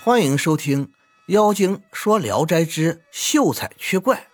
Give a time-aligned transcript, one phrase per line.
[0.00, 0.86] 欢迎收听
[1.26, 4.28] 《妖精说聊斋之秀才驱怪》。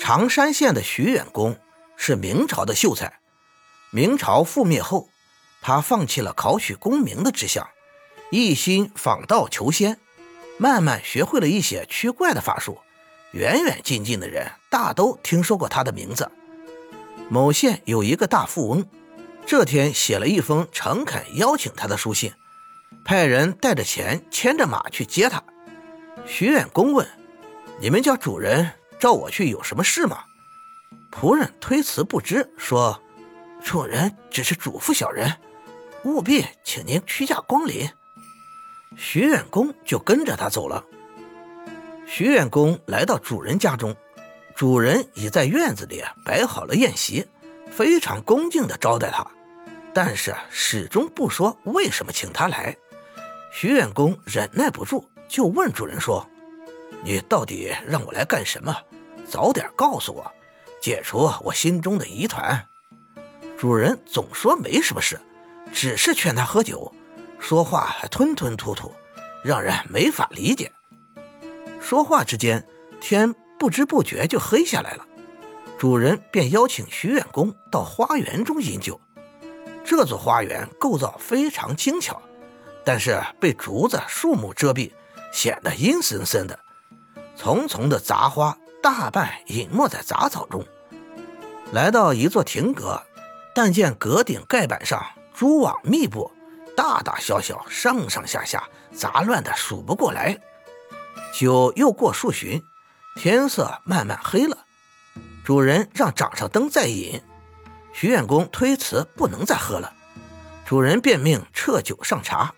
[0.00, 1.58] 常山县的徐远公
[1.94, 3.20] 是明朝的秀才。
[3.90, 5.10] 明朝覆灭后，
[5.60, 7.68] 他放弃了考取功名的志向，
[8.30, 10.00] 一心访道求仙，
[10.56, 12.78] 慢慢学会了一些驱怪的法术。
[13.32, 16.32] 远远近近的人大都听说过他的名字。
[17.28, 18.86] 某县有一个大富翁，
[19.44, 22.32] 这天写了一封诚恳邀请他的书信。
[23.04, 25.42] 派人带着钱，牵着马去接他。
[26.26, 27.06] 徐远公问
[27.78, 30.24] ：“你们家主人召我去有什么事吗？”
[31.12, 33.00] 仆人推辞不知，说
[33.62, 35.30] ：“主人只是嘱咐小人，
[36.04, 37.88] 务必请您屈驾光临。”
[38.96, 40.82] 徐远公就跟着他走了。
[42.06, 43.94] 徐远公来到主人家中，
[44.56, 47.26] 主人已在院子里摆好了宴席，
[47.70, 49.26] 非常恭敬地招待他，
[49.92, 52.76] 但是始终不说为什么请他来。
[53.56, 56.28] 徐远公忍耐不住，就问主人说
[57.04, 58.76] ：“你到底让我来干什么？
[59.30, 60.28] 早点告诉我，
[60.82, 62.66] 解除我心中的疑团。”
[63.56, 65.20] 主人总说没什么事，
[65.72, 66.92] 只是劝他喝酒，
[67.38, 68.92] 说话还吞吞吐吐，
[69.44, 70.72] 让人没法理解。
[71.80, 72.66] 说话之间，
[73.00, 75.06] 天不知不觉就黑下来了。
[75.78, 79.00] 主人便邀请徐远公到花园中饮酒。
[79.84, 82.20] 这座花园构造非常精巧。
[82.84, 84.92] 但是被竹子、树木遮蔽，
[85.32, 86.58] 显得阴森森的。
[87.36, 90.64] 丛丛的杂花大半隐没在杂草中。
[91.72, 93.02] 来到一座亭阁，
[93.54, 96.30] 但见阁顶盖板上蛛网密布，
[96.76, 98.62] 大大小小、上上下下，
[98.92, 100.38] 杂乱的数不过来。
[101.32, 102.62] 酒又过数巡，
[103.16, 104.58] 天色慢慢黑了。
[105.44, 107.20] 主人让掌上灯再饮，
[107.92, 109.92] 徐远公推辞不能再喝了。
[110.64, 112.54] 主人便命撤酒上茶。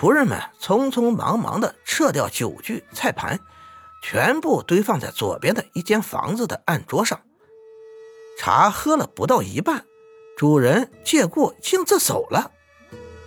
[0.00, 3.38] 仆人们匆匆忙忙地撤掉酒具、菜盘，
[4.02, 7.20] 全部堆放在左边的一间房子的案桌上。
[8.38, 9.84] 茶喝了不到一半，
[10.38, 12.50] 主人借故径自走了。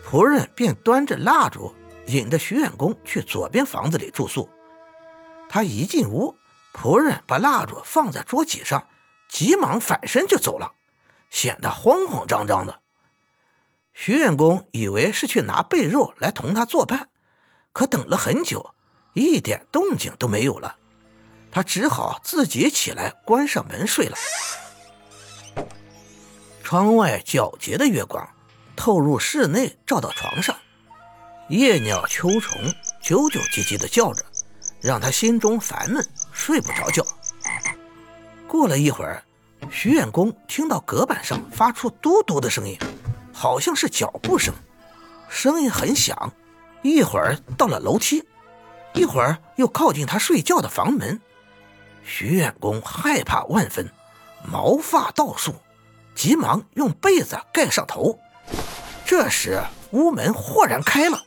[0.04, 1.72] 仆人便端着蜡烛，
[2.08, 4.50] 引着徐远公去左边房子里住宿。
[5.48, 6.36] 他一进屋，
[6.74, 8.88] 仆人把蜡烛放在桌几上，
[9.30, 10.72] 急忙反身就走了，
[11.30, 12.80] 显得慌慌张张的。
[13.94, 17.10] 徐远公以为是去拿被褥来同他作伴，
[17.72, 18.74] 可等了很久，
[19.14, 20.76] 一点动静都没有了。
[21.52, 24.18] 他只好自己起来关上门睡了。
[26.64, 28.28] 窗外皎洁的月光
[28.76, 30.58] 透入室内，照到床上，
[31.50, 32.60] 夜鸟秋虫
[33.02, 34.26] 啾啾唧唧的叫着，
[34.82, 37.06] 让他心中烦闷，睡不着觉。
[38.48, 39.24] 过了一会儿，
[39.70, 42.76] 徐远公听到隔板上发出嘟嘟的声音。
[43.34, 44.54] 好像是脚步声，
[45.28, 46.32] 声音很响。
[46.84, 48.24] 一会儿到了楼梯，
[48.94, 51.20] 一会儿又靠近他睡觉的房门。
[52.04, 53.90] 徐远公害怕万分，
[54.52, 55.56] 毛发倒竖，
[56.14, 58.20] 急忙用被子盖上头。
[59.06, 59.62] 这时
[59.92, 61.24] 屋门豁然开了，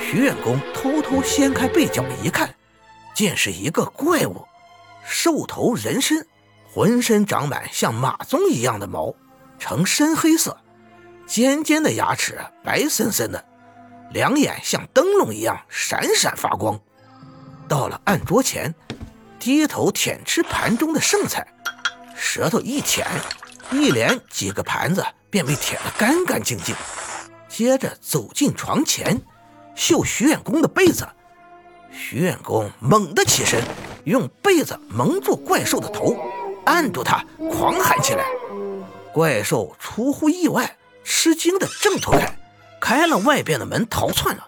[0.00, 2.54] 徐远公偷偷掀开被角一看，
[3.12, 4.46] 见是一个怪物，
[5.04, 6.24] 兽头人身，
[6.72, 9.12] 浑身长满像马鬃一样的毛。
[9.58, 10.56] 呈深黑色，
[11.26, 13.44] 尖尖的牙齿白森森的，
[14.12, 16.78] 两眼像灯笼一样闪闪发光。
[17.68, 18.74] 到了案桌前，
[19.38, 21.46] 低头舔吃盘中的剩菜，
[22.14, 23.06] 舌头一舔，
[23.72, 26.74] 一连几个盘子便被舔得干干净净。
[27.48, 29.20] 接着走进床前，
[29.74, 31.08] 嗅徐远公的被子。
[31.90, 33.62] 徐远公猛地起身，
[34.04, 36.14] 用被子蒙住怪兽的头，
[36.66, 38.26] 按住他，狂喊起来。
[39.16, 42.38] 怪兽出乎意外，吃惊的挣脱开，
[42.78, 44.46] 开了外边的门逃窜了。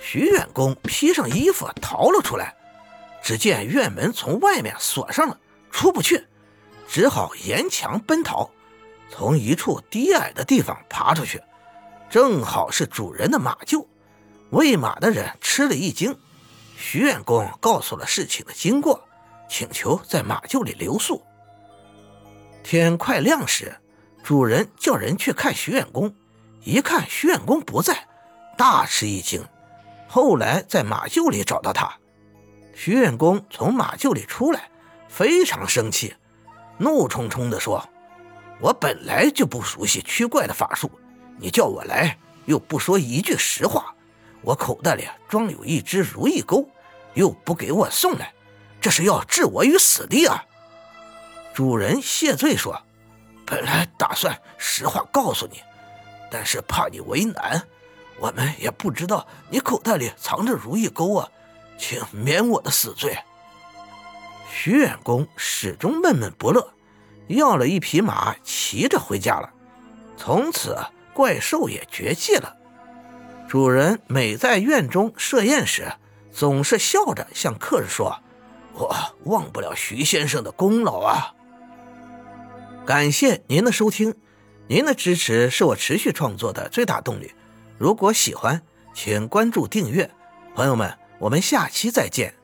[0.00, 2.54] 徐远公披上衣服逃了出来，
[3.24, 5.36] 只见院门从外面锁上了，
[5.72, 6.24] 出不去，
[6.86, 8.48] 只好沿墙奔逃，
[9.10, 11.42] 从一处低矮的地方爬出去，
[12.08, 13.84] 正好是主人的马厩。
[14.50, 16.16] 喂马的人吃了一惊，
[16.76, 19.08] 徐远公告诉了事情的经过，
[19.50, 21.20] 请求在马厩里留宿。
[22.62, 23.76] 天快亮时。
[24.28, 26.14] 主人叫人去看徐远公，
[26.62, 28.06] 一看徐远公不在，
[28.58, 29.42] 大吃一惊。
[30.06, 31.90] 后来在马厩里找到他，
[32.74, 34.68] 徐远公从马厩里出来，
[35.08, 36.14] 非常生气，
[36.76, 37.82] 怒冲冲地说
[38.60, 40.90] ：“我本来就不熟悉驱怪的法术，
[41.38, 42.14] 你叫我来
[42.44, 43.94] 又不说一句实话，
[44.42, 46.68] 我口袋里装有一只如意钩，
[47.14, 48.30] 又不给我送来，
[48.78, 50.44] 这是要置我于死地啊！”
[51.54, 52.78] 主人谢罪说。
[53.48, 55.62] 本来打算实话告诉你，
[56.30, 57.62] 但是怕你为难，
[58.18, 61.28] 我们也不知道你口袋里藏着如意钩啊，
[61.78, 63.16] 请免我的死罪。”
[64.52, 66.72] 徐远公始终闷闷不乐，
[67.28, 69.50] 要了一匹马，骑着回家了。
[70.16, 70.76] 从此，
[71.14, 72.54] 怪兽也绝迹了。
[73.48, 75.90] 主人每在院中设宴时，
[76.32, 78.18] 总是笑着向客人说
[78.74, 81.32] ：“我忘不了徐先生的功劳啊！”
[82.88, 84.14] 感谢您的收听，
[84.66, 87.30] 您的支持是我持续创作的最大动力。
[87.76, 88.62] 如果喜欢，
[88.94, 90.10] 请关注订阅。
[90.54, 92.37] 朋友们，我们下期再见。